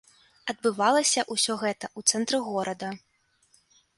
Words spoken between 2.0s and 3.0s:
цэнтры горада.